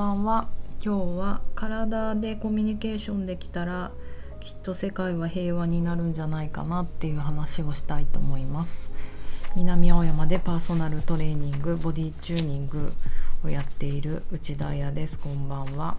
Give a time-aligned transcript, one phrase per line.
[0.00, 0.48] ばんは。
[0.82, 3.90] 今日は体でコミュニケーションできたら
[4.40, 8.90] きっと世界は平和になるんじゃないかなっていう話をしたいと思います。
[9.56, 12.94] 南青山でパーソナルトレーニングボディチューニング
[13.44, 15.18] をやっている内田彩です。
[15.18, 15.98] こんばんは。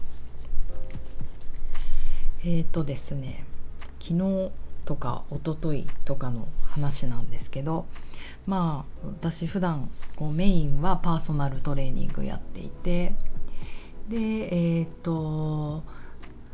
[2.44, 3.44] えーとですね
[3.99, 4.49] 昨日
[4.84, 7.86] とか一昨日とかの話なんですけど
[8.48, 13.13] まあ私普段こうメインはパーソナルトレーニングやっていて
[14.12, 15.84] でえっ、と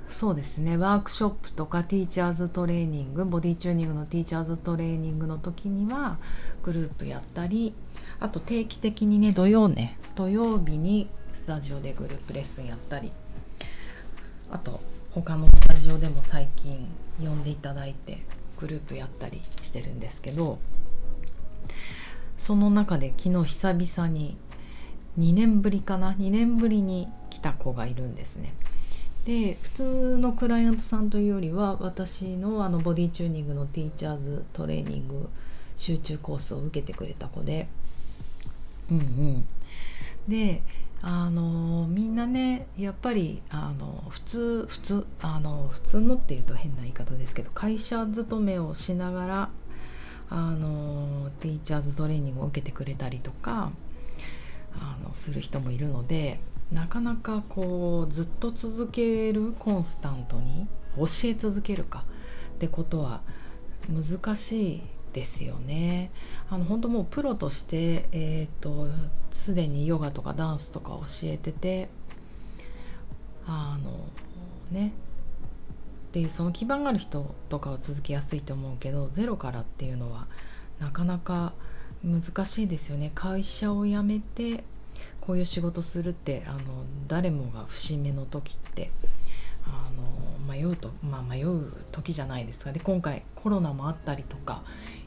[0.10, 6.18] そうですねワークショップとかティーチャーズトレーニングボディチューニングのティーチャーズトレーニングの時には
[6.64, 7.74] グループやったり
[8.20, 13.12] あと定期的にね土曜ね土曜日にスタジオでグループレッスンやったり
[14.52, 14.80] あと
[15.12, 16.88] 他のスタジオでも最近
[17.20, 18.20] 呼んでいただいて
[18.60, 20.60] グループやったりしてるんですけど
[22.38, 24.38] その中で昨日久々に
[25.18, 28.54] 2年ぶりかな？2年ぶりに来た子がいるんですね。
[29.26, 35.28] で普通のクライアントさんというよりは私のあのボディチューニングのティーチャーズトレーニング
[35.76, 37.68] 集中コースを受けてくれた子で。
[38.90, 39.48] うんうん。
[40.28, 40.62] で
[41.02, 49.50] あのみんなねやっぱりあの普通普通あの普通のっていうと変な言い方ですけど会社勤めをしながら
[50.30, 53.72] あのティーチャーズトレーニングを受けてくれたりとか
[54.80, 56.40] あのする人もいるので
[56.72, 62.04] なかなかこうずっと続けるコンスタントに教え続けるか
[62.56, 63.22] ってことは
[63.90, 64.82] 難しい
[65.14, 66.12] ですよね。
[66.50, 68.88] あの本当もうプロとしてえっ、ー、と
[69.32, 71.90] すでにヨガとかダンスとか教えてて
[73.46, 73.92] あの
[74.72, 74.94] ね
[76.10, 80.28] っていうその基盤がある人とかは続けやすいと思うけどゼロからっていうのは
[80.80, 81.54] なかなか
[82.04, 83.12] 難しいですよね。
[83.16, 84.64] 会社を辞めて
[85.22, 86.60] こういう仕事するってあの
[87.08, 88.92] 誰もが節目の時って
[89.66, 92.72] あの迷うと、まあ、迷う時じゃないですか。
[92.72, 94.64] で今回コロナもあったりとか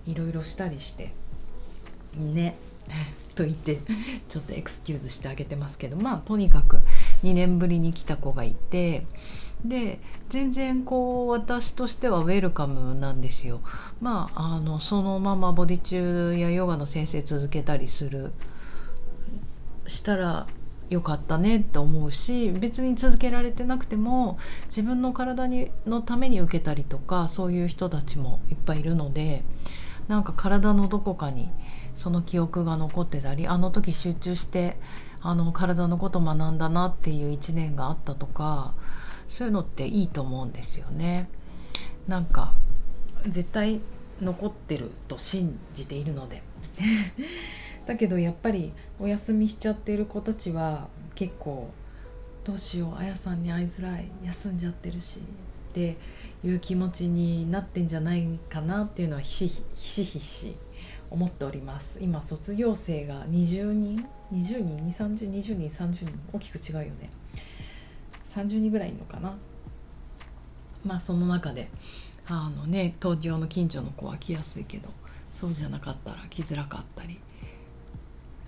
[0.06, 1.12] いろいろしたりして
[2.16, 2.56] ね
[3.34, 3.78] と言って
[4.28, 6.80] ちょっとエクスキューズしてあげてますけどまあとにかく
[7.22, 9.06] 2年ぶりに来た子がいて
[9.64, 10.00] で
[10.30, 13.60] 全然こう私としてはウェルカムなんですよ。
[14.00, 18.32] まああのそのままボディ中やヨガの先生続けたりする
[19.86, 20.46] したら
[20.88, 29.44] よかったねって思うし別に続けられてなくても自分の体にのために受けたりとかそういう人たちもいっぱいいるので
[30.08, 31.48] なんか体のどこかに
[31.94, 34.76] その記憶が残ってたりあの時集中して
[35.22, 38.74] あの体のこと学んだなっていう1年があったとか
[39.28, 41.28] そういうのっていいと思うんですよね。
[42.08, 42.52] なんか
[43.26, 43.80] 絶対
[44.20, 46.42] 残ってると信じているので
[47.86, 51.70] だけどやっぱりお休みしちゃってる子たちは結構
[52.44, 55.96] どうしようあやさんに会いづらい休んじゃってるしって
[56.44, 60.56] いう気持ちになってんじゃないかなっていうのはひしひしひし
[61.10, 61.98] 思っております。
[62.00, 66.20] 今卒業生が20人20人？2 3 0 20人？30人？
[66.32, 67.10] 大きく違うよね。
[68.34, 69.36] 30人ぐらいいるのかな？
[70.84, 71.68] まあその中で
[72.26, 74.88] あのね東京の近所の子は来やすいけど
[75.32, 77.20] そうじゃなかったら来づらかったり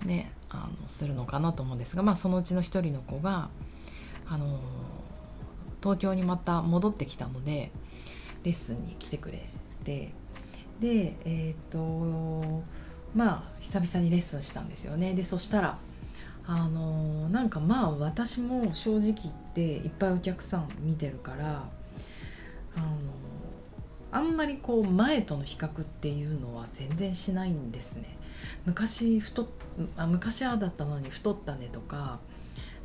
[0.05, 3.49] ねあのするのかなと思うんですが、まあ、そのうちの一人の子が
[4.27, 4.59] あの
[5.81, 7.71] 東京にまた戻ってきたので
[8.43, 9.45] レッスンに来てくれ
[9.83, 10.13] て
[10.79, 12.63] でえっ、ー、と
[13.15, 15.13] まあ久々にレッスンしたんですよね。
[15.13, 15.77] でそしたら
[16.45, 19.15] あのなんかまあ私も正直言っ
[19.53, 21.63] ていっぱいお客さん見てるから
[22.75, 22.87] あの
[24.11, 28.17] あんまりこう前との比較っていうのは全然しないんですね。
[28.65, 29.47] 昔太
[29.95, 32.19] あ昔あだったのに太ったねとか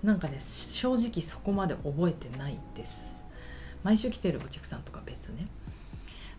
[0.03, 3.03] なんかね正直そこまで覚えてないです。
[3.83, 5.49] 毎週来てるお客さんとか別ね。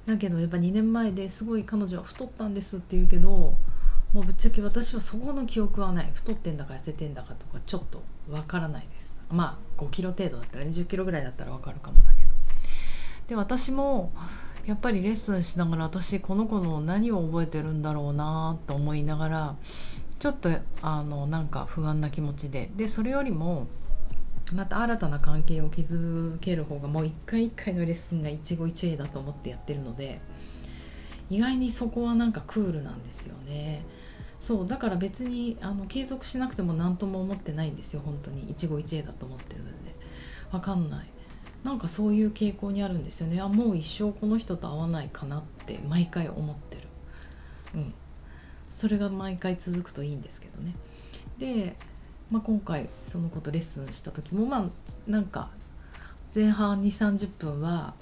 [0.09, 3.30] だけどやっぱ2年前ですごい彼女は太ったんですって言うけど
[4.14, 6.11] もうぶっちゃけ私はそこの記憶はない。
[6.14, 9.16] 太ってんだか痩せてんだかとかちょっとわからないです。
[9.32, 12.29] まあ5キロ程度だったら2 0キロぐらいだったらわかるかもだけど。
[13.28, 14.11] で私も
[14.66, 19.56] やっぱりレッスンしながら私この子の何を覚えてるんだろうなと思いながら
[20.17, 20.50] ちょっと
[20.82, 22.72] あのなんか不安な気持ちで。
[22.76, 23.67] でそれよりも
[24.53, 30.19] また新たな関係を築ける方がもう一回一回のレッスンが一期一会だと思ってやってるので
[31.29, 33.85] 意外にそこはなんかクールなんですよね。
[34.40, 38.01] そうだから別にあの継続しなくても何とも思ってないんですよ。
[38.03, 38.49] 本当に。
[38.49, 39.96] 一期一会だと思ってるので。
[40.51, 41.07] 分かんない。
[41.63, 43.41] なんかそういう傾向にあるんですよね。
[43.41, 46.87] あもう一生この人と会わないかなって毎回思ってる。
[47.75, 47.93] うん。
[48.72, 50.73] それが毎回続くといいんですけどね。
[51.37, 51.75] で
[52.31, 54.66] まあ、今回そのことレッスンした時もまあ
[55.08, 55.49] なんか
[56.34, 57.96] 前半2 3 0分は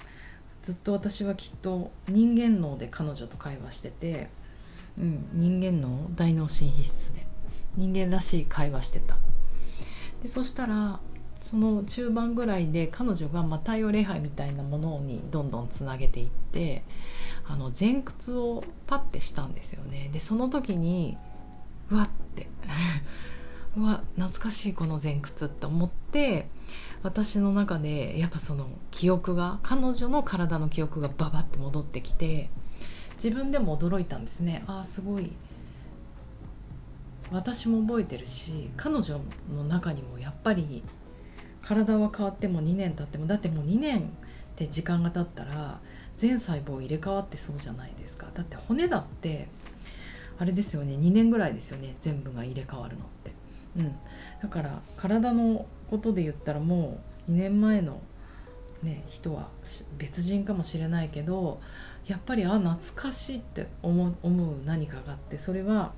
[0.62, 4.28] ずっと私はきっと人間脳で彼女と会話してて、
[4.98, 7.26] うん、人間脳大脳神秘質で
[7.76, 9.16] 人間らしい会話してた。
[10.22, 11.00] でそしたら
[11.40, 16.82] その中盤ぐらいで彼女がま太陽礼拝みたいなものにどんどんつなげていって
[17.46, 20.10] あの前屈をパッてしたんですよね。
[20.12, 21.16] でその時に
[21.90, 22.46] うわって。
[23.78, 26.48] うわ懐かしいこの前屈って思って
[27.04, 32.50] 私の中でやっぱその記憶が彼女の体の記憶がババって戻ってきて
[33.14, 34.64] 自分でも驚いたんですね。
[34.66, 35.32] ああすごい。
[37.30, 39.20] 私も覚えてるし彼女
[39.54, 40.82] の中にもやっぱり
[41.62, 44.02] 体は変わっても2年経ってもだってもう2年っ
[44.56, 45.78] て時間が経ったら
[46.16, 48.26] 全細胞入れ替わってそうじゃないですか。
[48.34, 49.48] だって骨だって
[50.38, 53.32] あれですよね2年ぐらいですよね全部が入れ替わるのって、
[53.76, 53.96] うん、
[54.42, 58.00] だから体のことで言ったらもう2年前の、
[58.82, 59.48] ね、人は
[59.98, 61.60] 別人かもしれないけど
[62.06, 64.14] やっぱりあ懐かしいって思う
[64.64, 65.92] 何かがあってそれは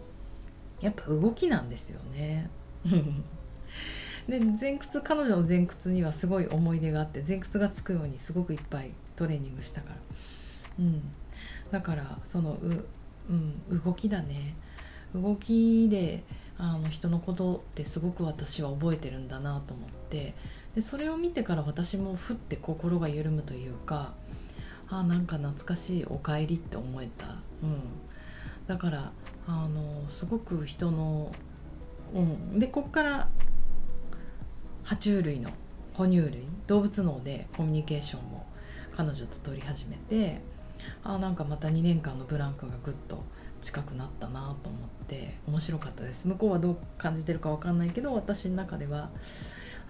[0.81, 2.51] やっぱ動きなんですよね。
[4.29, 9.97] で前屈彼女の前屈にはすごい思い出があって前屈がつくようにすごくいっぱいトレーニングしたから、
[10.79, 11.03] うん、
[11.71, 12.87] だからそのう、
[13.31, 14.55] うん、動きだね。
[15.15, 16.23] 動きで
[16.62, 20.35] あの人のことってすごく私は覚えてるんだなと思って
[20.75, 24.12] でそれを見てから私もふって心が緩むというか
[24.91, 27.81] あなんか懐かしいおかえりって思えた、うん、
[28.67, 29.12] だから
[29.47, 31.33] あのすごく人の、
[32.12, 33.29] うん、でこっから
[34.85, 35.51] 爬虫類の
[35.95, 38.47] 哺乳類動物脳でコミュニケーションも
[38.97, 40.41] 彼女と取り始めて
[41.05, 43.23] あなんかまた2年間のブランクがぐっと
[43.61, 46.27] 近くなったなと思って面白かったです。
[46.27, 49.11] 向こうはどう感じてるか分かんないけど私の中では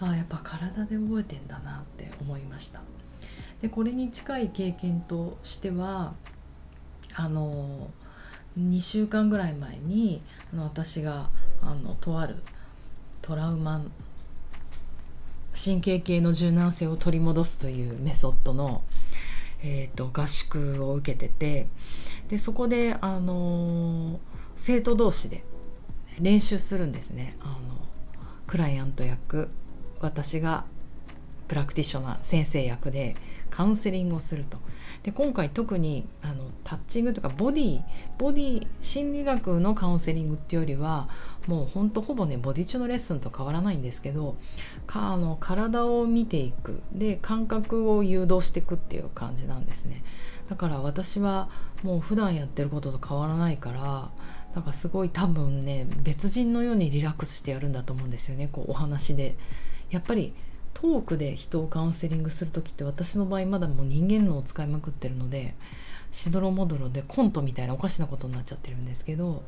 [0.01, 2.81] あやっぱ体で覚えてんだなって思いました。
[3.63, 6.15] でこれに近い経験としては
[7.15, 7.91] あの
[8.59, 10.23] 2週間ぐらい前に
[10.53, 11.29] あの私が
[11.63, 12.37] あのとある
[13.23, 13.83] トラウマ
[15.63, 18.83] 神経系の柔軟性を取り戻すというメソッドの、
[19.63, 21.69] えーと、合宿を受けてて
[22.29, 24.19] でそこで、あのー、
[24.57, 25.45] 生徒同士で
[26.19, 27.37] 練習するんですね。
[27.41, 27.59] あの
[28.47, 29.49] クライアント役
[30.01, 30.65] 私が
[31.49, 33.17] プラクティショナー先生役で
[33.61, 34.57] カウンセリングをすると
[35.03, 37.83] で今回特にあのタッチングとかボディ
[38.17, 41.11] ボディ心理学のカウンセリングっていうよりは
[41.47, 44.39] もうほんとほぼねボディ中のレッスンと変わらないんですけど
[44.87, 50.03] かあの体を見ていくで感覚を誘導していくっていう感じなんですね。
[50.49, 51.51] だから私は
[51.83, 54.11] もう普段やってることと変わらないから
[54.55, 59.37] なんかすごい多分ね別人のようにリラックスしてやるんだと思うんですよねこうお話で。
[59.91, 60.33] やっぱり
[60.75, 65.55] トークで人をカウンセリングする時って私の場合まだもう人間脳を使いまくってるので
[66.13, 69.43] しどろもどろでコントみたいなおかしなことになっちゃってるんですけど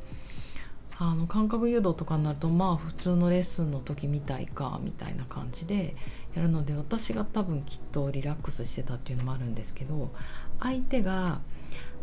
[0.98, 5.96] あの感覚誘導とかになるとまあ普通のレッスンの時みたいかみたいな感じで
[6.36, 10.12] やるので私が多分きっとリラックスしてたっていうのもあるんですけど
[10.60, 11.40] 相手が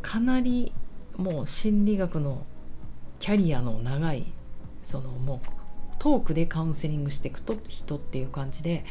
[0.02, 0.74] かなり
[1.16, 2.46] もう心理学の
[3.20, 4.34] キャリアの長い
[4.82, 5.59] そのもう
[6.00, 8.86] トークでカウンセリングしていくと人っていう感じで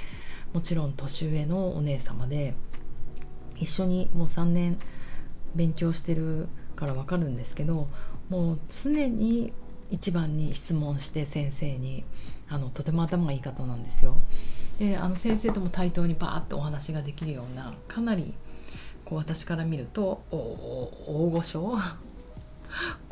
[0.53, 2.55] もちろん年上のお姉様で
[3.57, 4.79] 一緒にもう3年
[5.55, 7.89] 勉強してるから分かるんですけど
[8.29, 9.53] もう常に
[9.91, 12.05] 一番に質問して先生に
[12.49, 14.17] あのとても頭がいい方なんですよ。
[14.79, 18.35] であの先生とも対等にバーッとお話ができるようなかなり
[19.05, 21.79] こう私から見ると大御所？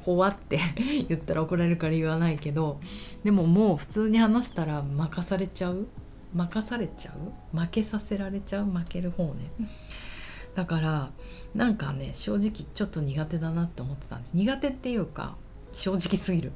[0.06, 0.60] 怖って
[1.08, 2.80] 言ったら怒られるから言わないけど
[3.25, 5.88] でももう普通に話したら任されちゃう？
[6.32, 7.12] 任されちゃ
[7.52, 7.58] う？
[7.58, 8.66] 負けさせられちゃう？
[8.66, 9.50] 負ける方ね。
[10.54, 11.10] だから
[11.56, 14.34] なんかね正直ちょっと苦手だなって思ってたんです。
[14.34, 15.36] 苦手っていうか
[15.75, 16.52] 正直すぎる。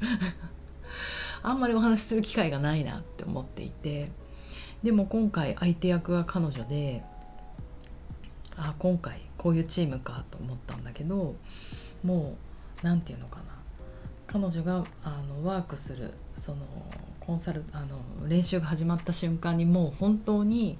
[1.42, 4.10] あんまりお話しする機会がないなって思っていて。
[4.82, 7.02] でも今回相手役が彼女で
[8.56, 11.36] あ今回こういうチームかと思ったんだけど
[12.02, 12.36] もう
[12.82, 13.44] 何て言うのかな。
[14.26, 16.58] 彼女があのワークするその
[17.18, 20.78] コンサルあの練習が始まった瞬間にもう本当に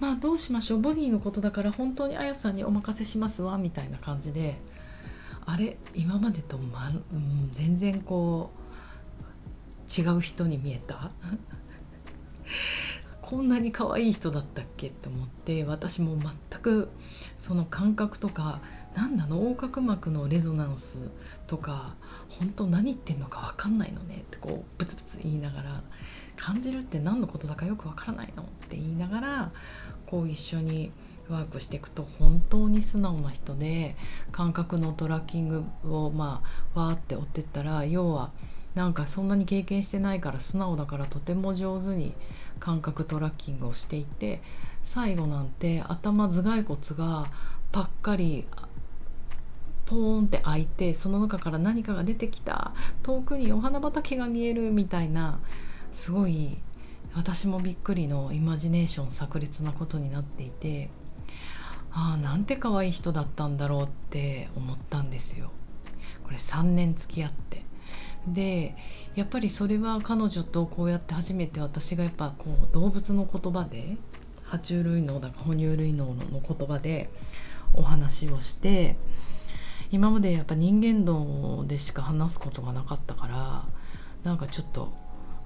[0.00, 0.80] まあどうしましょう。
[0.80, 3.58] ボディのことだから本当にあやさんにお任せしますわ。
[3.58, 4.56] みたいな感じで
[5.46, 5.76] あれ？
[5.94, 8.50] 今までと、まうん、全然こ
[9.96, 11.10] う違う人に見えた？
[13.22, 14.90] こんなに可愛い人だったっけ？
[14.90, 16.88] と思って私も全く
[17.38, 18.60] その感覚とか
[18.94, 19.36] 何なの？
[19.36, 20.98] 横隔膜のレゾナンス
[21.46, 21.94] とか
[22.28, 24.22] 本当何言ってんのか分かんないのね。
[24.22, 25.82] ってこうブツブツ言いながら
[26.36, 29.52] 感じるって何のことだかよく分からないのって言いながら
[30.06, 30.92] こう一緒に
[31.28, 33.94] ワークしていくと本当に素直な人で
[34.32, 36.42] 感覚のトラッキングをま
[36.74, 38.30] あわーって追ってったら要は
[38.74, 42.14] なんかそんなに経験してないから素直だからとても上手に
[42.58, 44.40] 感覚トラッキングをしていて
[44.84, 47.30] 最後なんて頭頭蓋骨が
[47.70, 48.46] パッカリ
[49.90, 55.40] ポーンって開いてその中から何かが出てきた遠くにお花畑が見えるみたいな
[55.92, 56.58] すごい
[57.16, 60.90] 私もびっくりのイマジネーション炸裂なことになっていて
[61.90, 65.50] ああなんて可愛い人だったんだろうって思ったんですよ。
[66.22, 67.64] これ3年付き合って
[68.28, 68.76] で
[69.16, 73.96] やっぱりそれは彼女とこうやって初めて私がやっぱこう動物の言葉で
[74.48, 77.10] 爬虫類脳だか哺乳類脳の言葉で
[77.74, 78.96] お話をして
[79.92, 83.64] 今までやっぱ人間道でしか話すことがなかったから
[84.22, 84.92] なんかちょっと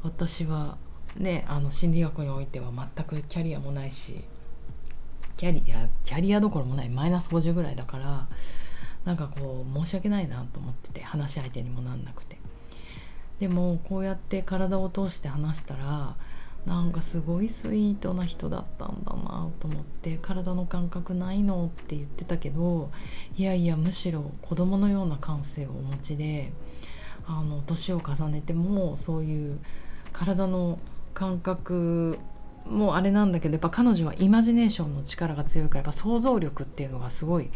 [0.03, 0.77] 私は
[1.17, 4.25] ねあの心理学においては全くキャリアもないし
[5.37, 8.29] キャリアキャリアどころもないマイナス50ぐらいだから
[9.05, 12.39] なんかこう申し訳ないなと思ってて話し相手にもなんなくて。
[13.41, 16.15] でもこうやって体を通して話したら
[16.67, 22.91] なんかすごいスイートな人だったんだなと思って体の感覚ないのって言ってたけど
[23.37, 26.53] いやいやむしろ子供のような感性をお持ちで
[27.27, 29.59] あの年を重ねてもそういう
[30.13, 30.79] 体の
[31.13, 32.19] 感覚
[32.67, 37.51] もあれなんだけどやっぱ彼女はイマジネーションの力が強いからやっぱ想像力っていうのがすごい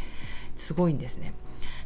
[0.57, 1.33] すごいんですね。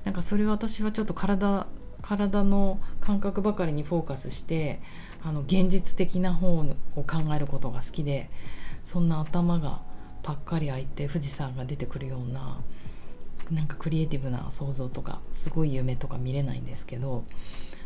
[0.05, 1.67] なんかそれは私はちょっと体
[2.03, 4.81] 体の感覚ばかりにフォーカスして
[5.25, 6.65] あの現実的な方を
[6.97, 8.29] 考えることが好きで
[8.85, 9.81] そんな頭が
[10.23, 12.61] パッカリ開いて富士山が出てくるような
[13.51, 17.25] なんかクリエイティブな想像とかすごい夢とか見れないんですけど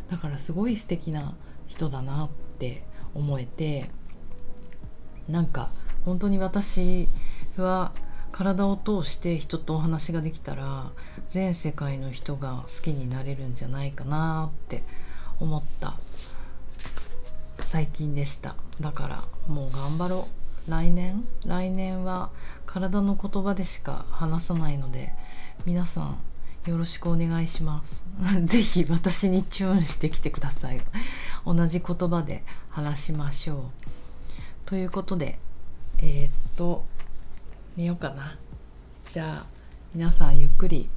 [0.09, 1.35] だからすごい素敵な
[1.67, 2.83] 人だなって
[3.13, 3.89] 思えて
[5.27, 5.69] なんか
[6.05, 7.07] 本当に私
[7.57, 7.91] は
[8.31, 10.91] 体を通して人とお話ができたら
[11.29, 14.83] 全世界の人が好きになれるんじゃないかなって
[15.39, 15.95] 思った。
[17.59, 18.55] 最近でした。
[18.79, 20.27] だからもう頑張ろ
[20.67, 20.71] う。
[20.71, 21.25] 来年？
[21.45, 22.29] 来年は
[22.65, 25.13] 体の言葉でしか話さないので
[25.65, 26.19] 皆さん
[26.65, 28.05] よろしくお願いします。
[28.45, 30.81] 是非私にチューンしてきてください。
[31.45, 33.61] 同じ言葉で話しましょう。
[34.65, 35.39] ということで
[35.99, 36.83] えー、っと
[37.77, 38.35] 寝ようかな。
[39.05, 39.57] じゃあ
[39.93, 40.89] 皆さんゆっくり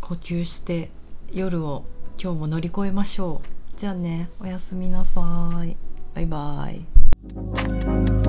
[0.00, 0.90] 呼吸して
[1.32, 1.84] 夜を
[2.20, 3.78] 今日も乗り越えましょう。
[3.78, 5.20] じゃあねおやすみなさ
[5.64, 5.76] い。
[6.14, 8.23] バイバイ。